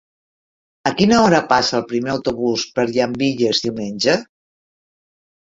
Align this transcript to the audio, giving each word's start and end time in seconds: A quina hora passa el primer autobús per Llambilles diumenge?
A 0.89 0.91
quina 1.01 1.19
hora 1.25 1.41
passa 1.51 1.75
el 1.81 1.85
primer 1.91 2.11
autobús 2.13 2.65
per 2.79 2.87
Llambilles 2.95 3.63
diumenge? 3.69 4.19